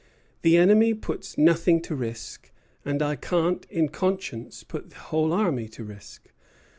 The 0.41 0.57
enemy 0.57 0.95
puts 0.95 1.37
nothing 1.37 1.79
to 1.83 1.93
risk, 1.95 2.49
and 2.83 3.03
I 3.03 3.15
can't 3.15 3.63
in 3.69 3.89
conscience 3.89 4.63
put 4.63 4.89
the 4.89 4.95
whole 4.95 5.31
army 5.31 5.67
to 5.69 5.83
risk. 5.83 6.31